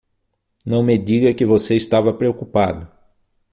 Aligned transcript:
Não 0.65 0.81
me 0.81 0.97
diga 0.97 1.31
que 1.31 1.45
você 1.45 1.75
estava 1.75 2.11
preocupado! 2.11 2.91